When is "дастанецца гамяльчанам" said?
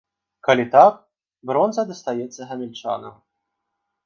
1.91-3.15